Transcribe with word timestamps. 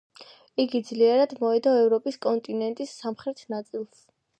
იგი 0.63 0.81
ძლიერად 0.87 1.37
მოედო 1.43 1.75
ევროპის 1.85 2.21
კონტინენტის 2.27 2.99
სამხრეთ 3.05 3.51
ნაწილს. 3.57 4.07